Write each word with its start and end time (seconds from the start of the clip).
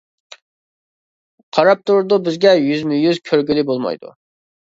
قاراپ 1.57 1.83
تۇرىدۇ 1.89 2.19
بىزگە 2.29 2.53
يۈزمۇ-يۈز 2.69 3.21
كۆرگىلى 3.29 3.67
بولمايدۇ. 3.69 4.11